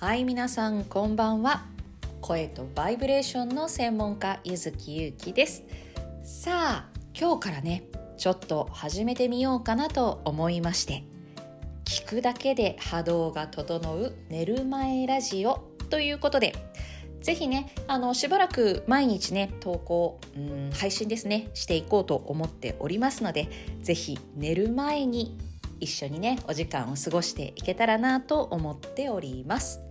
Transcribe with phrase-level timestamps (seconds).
[0.00, 1.66] はい皆さんこんばんは。
[2.20, 5.64] 声とバイブレーションの専門家ゆずきゆうきです。
[6.22, 7.82] さあ今日からね
[8.16, 11.02] ちょっと始めてみようかなと思いまして
[11.84, 16.54] 聞くだけで波動が整う寝る前ラジオということで
[17.20, 23.48] ぜひねあのしばらく毎日ね投稿うん配信ですねしていこうと思っておりますので
[23.82, 25.36] ぜひ寝る前に
[25.80, 29.87] 一緒にねお時間を過ごしていけたらなと思っております。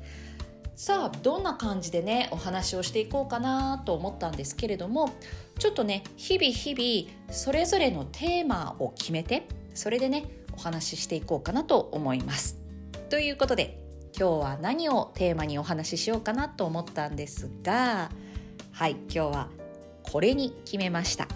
[0.78, 5.10] さあどんな感じでねお話をしていこうかなと思ったんですけれども
[5.58, 12.58] ちょっとね日々日々それぞれのテーマを決めてそれでねお話ししていこうかなと思います。
[13.10, 13.80] ということで
[14.16, 18.12] 今日は何をテーマにお話ししようかなと思ったんですが
[18.72, 19.50] はい今日は
[20.04, 21.28] これに決めました。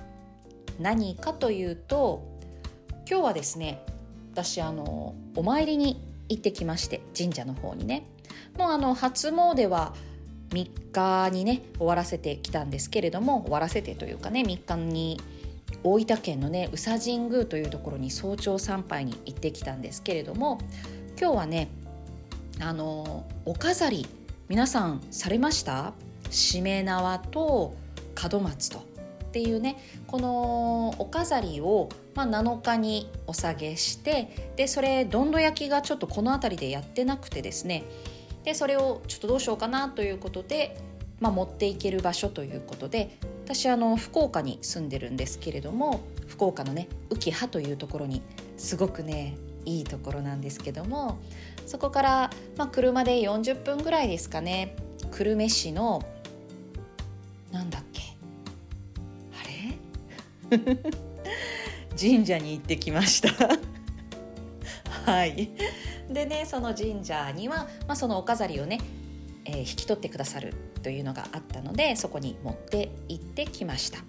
[0.80, 2.38] 何かというと
[3.10, 3.84] 今日はですね
[4.34, 8.06] 私あのお参りに行ってきまして神社の方にね。
[8.58, 9.94] もうあの初詣は
[10.50, 15.20] 3日にね終わらせてきたんですけれども終わらせてというかね3日に
[15.84, 20.60] 大分県のね宇佐神宮というところに早朝参拝に行ってきたんですけれども
[21.20, 21.70] 今日はね
[22.60, 24.06] あのお飾り
[24.50, 25.94] 皆さんされました？
[26.30, 27.76] しめ縄と
[28.32, 28.82] 門松とっ
[29.32, 29.78] ていうね
[30.08, 37.84] このお飾りを、まあ、7日にお下げしてでそれどんど焼きがちょっとこの辺りでやってなくてですね
[38.44, 40.78] でそれをちょっとどうしようかなということで、
[41.20, 48.22] まあ、持っていける場所ということで私あの福岡に住んでるんですけれども福岡のね浮羽というところに
[48.58, 51.20] すごくねいいところなんですけども
[51.66, 54.76] そこから、まあ、車で40分ぐらいですかね
[55.12, 56.04] 久留米市の
[57.52, 58.02] なんだっけ
[59.40, 60.78] あれ？
[62.00, 63.71] 神社に行ってきました。
[65.06, 65.52] はい。
[66.10, 68.80] でねその神社には、まあ、そのお飾りをね、
[69.46, 74.00] えー、引き取ってくださるというのがあったのでそこに持って行ってきました。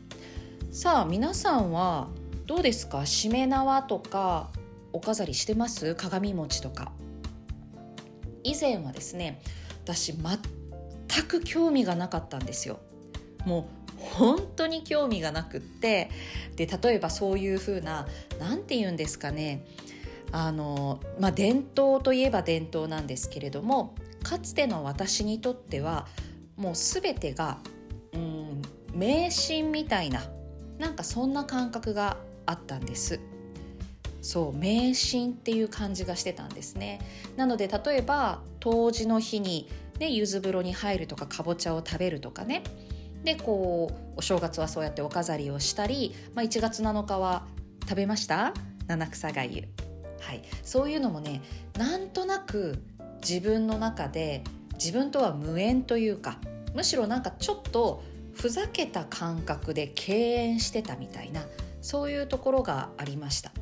[0.70, 2.08] さあ皆さんは
[2.46, 3.06] どうですか？
[3.06, 4.50] しめ縄とか
[4.92, 5.94] お飾りしてます？
[5.94, 6.92] 鏡餅とか。
[8.44, 9.40] 以前はですね
[9.84, 12.80] 私全く興味がなかったんですよ。
[13.46, 16.10] もう本当に興味がなくって。
[16.56, 18.06] で例えばそういう風な
[18.40, 19.64] 何て言うんですかね？
[20.32, 26.06] あのまあ伝統といえば伝統なんですけれどもかつての私にとっては
[26.56, 27.58] もう全てが
[28.12, 28.62] うん
[28.94, 30.22] 迷信みたいな
[30.78, 32.16] なんかそんな感覚が
[32.46, 33.20] あったんです。
[34.20, 37.00] そう迷信っていう感じがしてたんですね。
[37.36, 42.62] なので例えば冬至の日に、ね、柚子風呂に入るとかかぼちゃを食べるとかね。
[43.24, 47.46] でこうお正月はそうやってお飾りをしたり、まあ、1月7日は
[47.82, 48.54] 食べました？
[48.86, 49.68] 七草がゆ。
[50.22, 51.42] はい、そういうのもね
[51.76, 52.82] なんとなく
[53.20, 54.42] 自分の中で
[54.74, 56.38] 自分とは無縁というか
[56.74, 58.02] むしろなんかちょっと
[58.32, 61.42] ふざけた感覚で敬遠してたみたいな
[61.80, 63.52] そういうところがありました。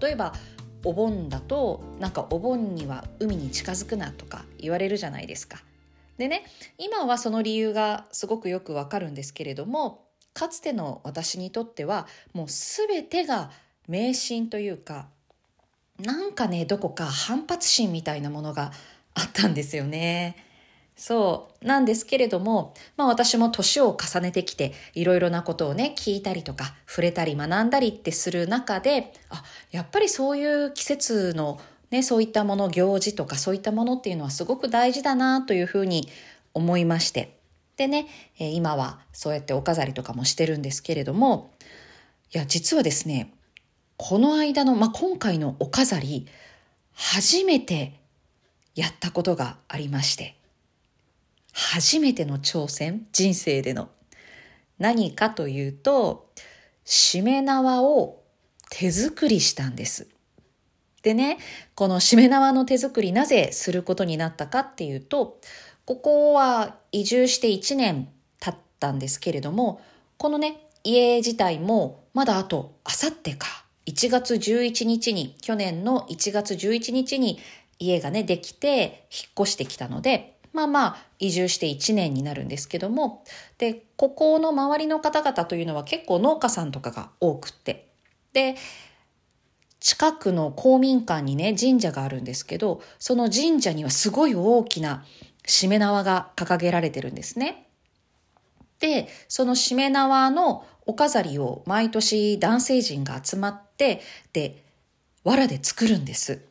[0.00, 0.32] 例えば
[0.84, 5.62] お盆だとなんかお盆には海に近づくなとか言われるじゃないですか。
[6.18, 6.44] でね
[6.78, 13.50] 今はその理由がすごくよくわかるんですけれどもかつての私にとってはもう全てが
[13.88, 15.08] 迷信というか
[16.02, 18.72] なんかねどこか反発心みたいなものが
[19.14, 20.36] あったんですよね。
[20.94, 36.08] そうなんですけれども、まあ私も年を重ねてきていろいろなことをね聞いたりとか触れたり学んだりってする中であやっぱりそういう季節のねそういったもの行事とかそういったものっていうのはすごく大事だなというふうに
[36.54, 37.36] 思いまして
[37.76, 38.06] でね
[38.38, 41.50] 今はそうやってお飾りとかもしてるんですけれども
[42.34, 43.32] いや実はですね
[44.04, 46.26] この間の、まあ、今回のお飾り、
[46.92, 48.00] 初めて
[48.74, 50.36] やったことがありまして、
[51.52, 53.90] 初めての挑戦、人生での。
[54.80, 56.32] 何かというと、
[56.84, 58.24] しめ縄を
[58.70, 60.08] 手作りしたんです。
[61.04, 61.38] でね、
[61.76, 65.38] このしめ縄の手作りなぜすることになったかっていうと、
[65.84, 68.08] ここは移住して1年
[68.40, 69.80] 経ったんですけれども、
[70.16, 77.38] このね、家自体もまだあとあさってか1月11日に、去年の1月11日に
[77.78, 83.24] 家がね、できて引っ越してきたので、まあまあ移住して1年になるんですけども、
[83.58, 87.88] で、ここの周りの方々というのは結構農家さんとかが多くって、
[88.32, 88.56] で、
[89.80, 95.04] 近くの公民館にね、神社があるんですけど、その神社にはすごい大きな
[95.44, 97.66] しめ縄が掲げられてるんですね。
[98.78, 103.71] で、そのしめ縄のお飾りを毎年男性陣が集まって、
[104.32, 104.64] で、
[105.24, 106.42] 藁で作るんです。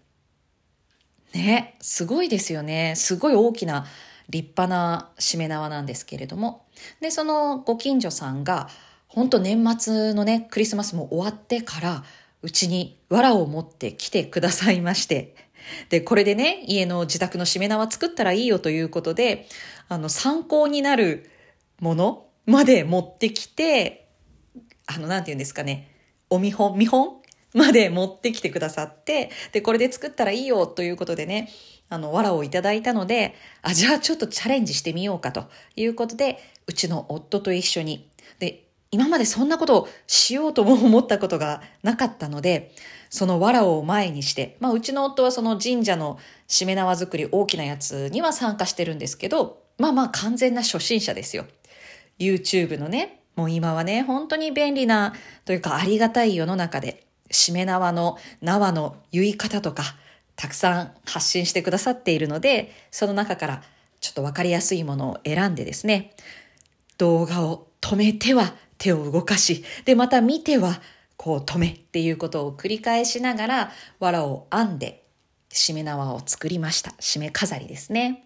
[1.34, 2.94] ね、すごいですよね。
[2.96, 3.86] すごい大きな
[4.30, 6.66] 立派なしめ縄なんですけれども。
[7.00, 8.70] で、そのご近所さんが、
[9.08, 12.04] 本当年末のね、クリスマスも終わってから、
[12.42, 15.36] うちに藁を持って来てくださいまして。
[15.90, 19.48] で、これでね、家の自宅のしめ縄作ったらいいよということで、
[19.90, 21.30] あの、参考になる
[21.80, 24.08] ものまで持ってきて、
[24.88, 25.92] あの、なんて言うんですかね、
[26.30, 27.21] お見本、見本
[27.54, 31.50] まで持ってきてくださって、で、これで作ったらいいよということでね、
[31.90, 38.10] あの、藁をいただいたので、あ、じゃあちょっとチャレンジしてみようかということで、うちの夫と一緒に、
[38.40, 42.74] で、今までそんなことをしようとも思ったことがなかったので、
[43.10, 46.18] その藁を前にして、まあ、うちの夫はその神社の
[46.48, 51.46] しめ縄作り大きなやつには参加してるんですけど、まあまあ完全な初心者ですよ。
[52.20, 55.14] YouTube のね、もう今はね、本当に便利な
[55.46, 59.84] というかありがたい世の中で、しめ縄の縄の言い方とか、
[60.36, 63.64] たくさん発信してくださっているので、その中から
[64.00, 66.16] ちょっとわかりやすいものを選んでですね、
[66.98, 70.82] 動画を止めては手を動かし、で、また見ては
[71.18, 75.04] こう止めっていうことを繰り返しながら、藁を編んで、
[75.50, 76.94] しめ縄を作りました。
[77.00, 78.26] しめ飾りですね。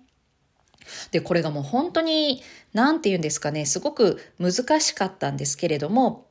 [1.11, 2.41] で、これがもう本当に、
[2.73, 6.27] なんて言うんですかね、すごく難しかったんですけれども、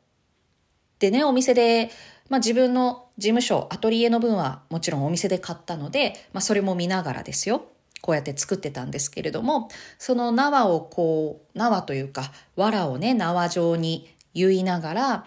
[0.99, 1.91] でね、お店で、
[2.29, 7.67] まあ自分の事務所、アトリエの分はもちろんお店で買ったので、まあそれも見ながらですよ。
[8.01, 15.27] こうやって作ってたんですけれども、その縄をこう、縄というか、藁をね、縄状に言いながら、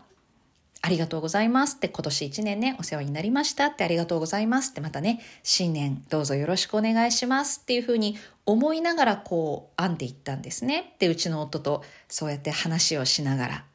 [0.82, 10.96] ありがとうございますって今年1年ね、お世話になりましたってありがとうございますってまたね、新年どうぞよろしくお願いしますっていうふうに思いながらこう編んでいったんですね。
[11.00, 13.66] で、うちの夫とそうやって話をしながら。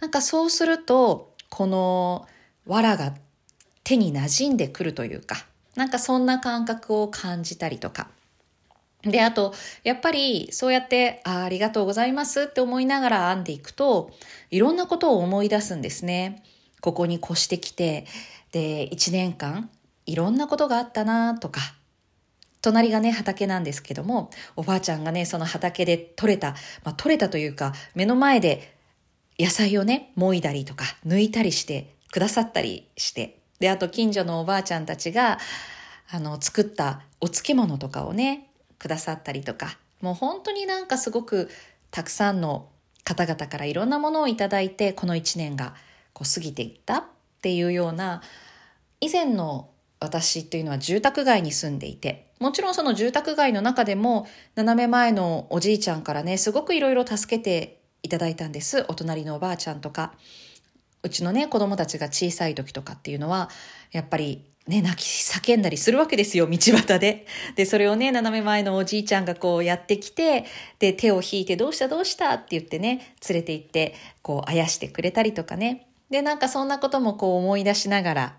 [0.00, 2.26] なんかそうすると、この
[2.66, 3.14] 藁が
[3.82, 5.46] 手に馴染んでくるというか、
[5.76, 8.08] なんかそんな感覚を感じたりとか。
[9.02, 14.10] で、あと、やっぱり、そうやって、あありがとうございますって思いながら編んでいくと、
[14.50, 16.42] いろんなことを思い出すんですね。
[16.80, 18.06] ここに越してきて、
[18.52, 19.68] で、一年間、
[20.06, 21.60] いろんなことがあったなとか、
[22.62, 28.74] 隣がね、畑なんですけども、おばあちゃんがね、その畑で採れた、まあ、採れたというか、目の前で
[29.38, 35.40] 野菜をね、もいだりとか、抜いたりしてくださったりして、で、あと近所のおばあちゃんたちが、
[36.08, 41.50] あの、作ったお漬物とかをね、くださったりとか、もう本当になんかすごく
[41.90, 42.68] たくさんの
[43.02, 45.74] 方々からいろんなものをいただいて、この一年が
[46.12, 47.04] こう過ぎていったっ
[47.42, 48.22] ていうような、
[49.00, 58.84] 以前の私っていうのは住宅街に住んでいて、もちろんその住宅街の中でも、斜め前のおじいちゃんからね、すごくいろいろ助けていただいたんです。
[58.86, 60.14] お隣のおばあちゃんとか。
[61.04, 63.50] うちのね、子供たちが小さい時とかっていうのは、
[63.92, 67.26] やっぱりね、泣き叫んだりするわけですよ、道端で。
[67.54, 70.46] で、それをね、斜め前のおじいちゃんがこうやってきて、
[70.78, 75.88] で、手を引いて、どうしたどうしたって言ってね、連れて行って、こう、あやしてくれたりとかね。
[76.08, 78.36] で、なんかそんなこともこう思い出しながら、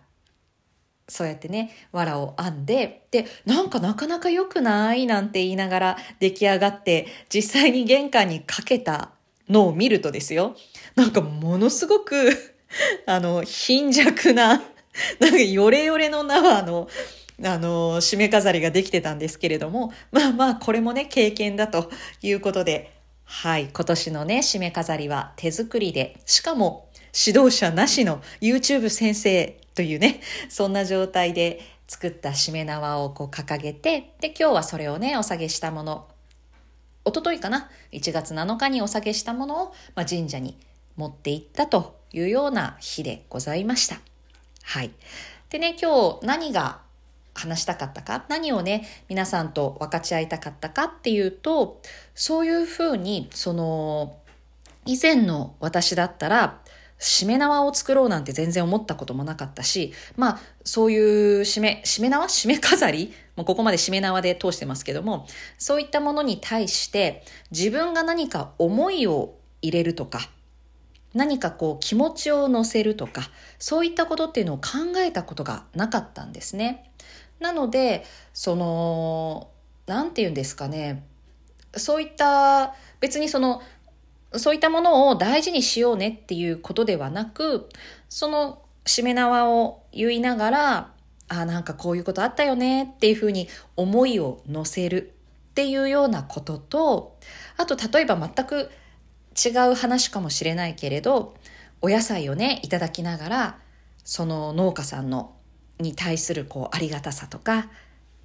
[1.08, 9.12] そうやってね、藁を編んで、で、なんかなかなか良くないなんて言いながら出来上がって、実際に玄関にかけた
[9.48, 10.56] のを見るとですよ、
[10.96, 12.55] なんかものすごく
[13.06, 14.64] あの、貧弱な
[15.20, 16.88] なんかヨレヨレの縄の、
[17.44, 21.90] あの、締め飾りができてたんですけれども、まあまあ、これもね、経験だと
[22.22, 36.08] いうことで、はい、今年のね、締め飾りは手作りで、しかも指導者なしの YouTube 先生というね、そんな状態で作った締め縄をこう掲げて、で、今日はそれをね、お下げしたもの、
[37.04, 40.58] おとといかな、1月7日にお下げしたものを、まあ、神社に
[40.96, 44.00] 持っていったというような日でございました。
[44.64, 44.92] はい。
[45.50, 46.80] でね、今日何が
[47.34, 51.82] 話したかったか、何をね、皆さんと分かち合いたかったかっていうと、
[52.14, 54.18] そういうふうに、その、
[54.86, 56.62] 以前の私だったら、
[56.98, 62.30] しめ縄を作ろうなんて全然思ったこともなかったし、まあ、そういうしめ、しめ縄？
[62.30, 63.14] しめ飾り？
[63.36, 70.30] もうここまでしめ縄で通してますけども、そういったものに対して自分が何か思いを入れるとか、
[71.16, 73.24] 何かこう気持ちを乗せるとか、
[73.58, 74.64] そういったことっていうのを考
[74.98, 76.92] えたことがなかったんですね。
[77.40, 79.50] なので、その、
[79.88, 81.04] なんて言うんですかね、
[81.76, 83.62] そういった別にその、
[84.34, 87.70] そういったものを大事にしようねっていうことではなく、
[88.10, 90.92] そのしめ縄を言いながら、
[91.30, 95.14] あなんかこういうことあったよねっていうふうに思いを乗せる
[95.52, 97.18] っていうようなことと、
[97.56, 98.70] あと例えば全く
[99.44, 101.36] 違う話かもしれないけれど、
[101.82, 103.60] お野菜をね、いただきながら、
[104.04, 105.36] その農家さんの、
[105.80, 107.70] に対するこう、ありがたさとか、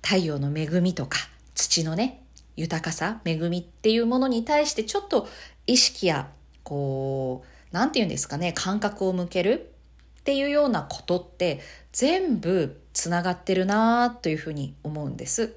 [0.02, 1.18] 太陽の恵みとか
[1.54, 2.24] 土のね
[2.56, 5.28] 豊かさ恵みっていうものに対してちょっと
[5.66, 6.30] 意識や
[6.62, 9.72] こう何て言うんですかね感覚を向ける
[10.20, 11.60] っていうようなことって
[11.92, 15.54] 全部つながってるなというふうに思うんです。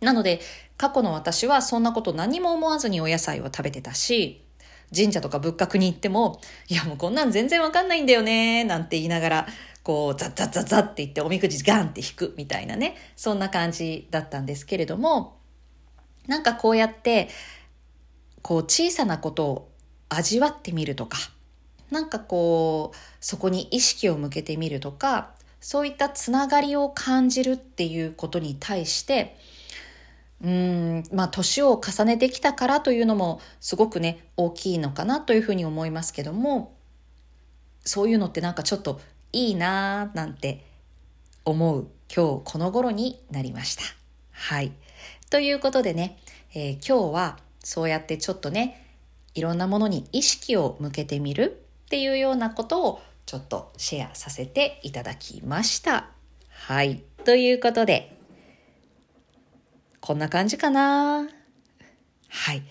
[0.00, 0.40] なので
[0.76, 4.44] 過去の私はそんなこと何も思わずにお野菜を食べてたし
[4.94, 9.46] 神社とか仏閣に行っても、いやもうこんなん全然わかんないんだよね、なんて言いながら、
[9.82, 15.36] こう、ザッザッザッザッって言っておみくじガンって引くみたいなね、そんな感じだったんですけれども、
[16.26, 17.28] なんかこうやって、
[18.42, 19.72] こう小さなことを
[20.08, 21.18] 味わってみるとか、
[21.90, 29.36] なんかこう、そこに意識を向けてみるとか、そういったつながりを感じるっていうことに対して、
[30.42, 36.76] うんまあ年を重ねてきたからというのもすごくね大きいのかなというふうに思いますけども
[37.84, 39.00] そういうのってなんかちょっと
[39.32, 40.64] いいなーなんて
[41.44, 43.82] 思う今日この頃になりました。
[44.30, 44.72] はい。
[45.30, 46.18] ということでね、
[46.54, 48.86] えー、今日はそうやってちょっとね
[49.34, 56.08] いろんなものに意識を向けてみるっていうようなことをちょっとシェアさせていただきました。
[56.50, 57.02] はい。
[57.24, 58.17] ということで
[60.08, 61.28] こんな感じかな。
[62.30, 62.62] はい。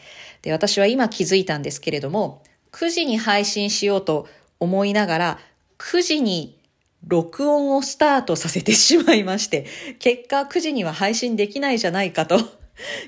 [0.41, 2.41] で、私は今気づいたんですけれども、
[2.71, 4.27] 9時に配信しようと
[4.59, 5.39] 思いながら、
[5.77, 6.59] 9時に
[7.05, 9.67] 録音をスタートさせてしまいまして、
[9.99, 12.39] 結果9時には配信できないじゃないかと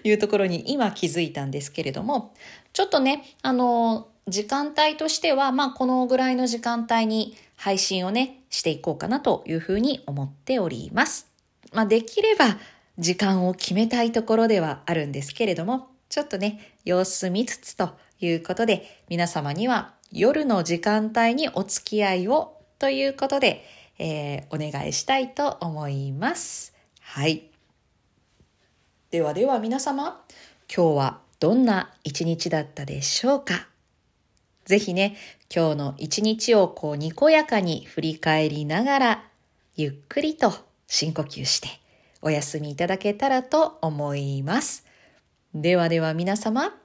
[0.03, 2.35] いうところに今気づいたんですけれども、
[2.71, 11.31] ちょっとね、あの、時間帯としては、まあこのぐらいの時間帯に配信をね、していこうかなというふうに思っております。
[11.73, 12.59] まあできれば
[12.99, 23.63] 時間を決めたいところではあるんですけれども、ちょっとね、様子見つつということで、皆様には夜の時間帯にお付き合いをということで、
[23.99, 26.73] えー、お願いしたいと思います。
[26.99, 27.43] はい。
[29.11, 30.21] ではでは皆様、
[30.73, 33.67] 今日はどんな一日だったでしょうか？
[34.65, 35.15] ぜひね、
[35.53, 39.23] 今日の一日をこうにこやかに振り返りながら、
[39.75, 40.53] ゆっくりと
[40.85, 41.78] 深呼吸して、
[42.21, 44.85] お休みいただけたらと思います。
[45.53, 46.75] ではでは皆様、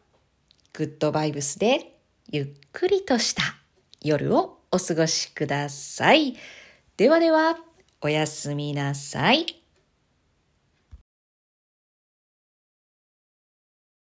[0.73, 1.99] グッドバイブスで
[2.31, 3.43] ゆっくりとした
[4.01, 6.37] 夜をお過ごしください。
[6.97, 7.59] ではでは、
[8.01, 9.64] おやすみなさい。